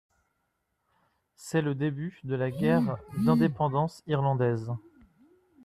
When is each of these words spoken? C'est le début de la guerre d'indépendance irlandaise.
C'est 1.35 1.61
le 1.61 1.75
début 1.75 2.21
de 2.23 2.33
la 2.33 2.49
guerre 2.49 2.97
d'indépendance 3.19 4.01
irlandaise. 4.07 4.71